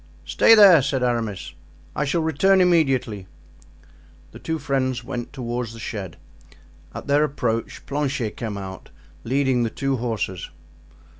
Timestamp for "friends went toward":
4.57-5.67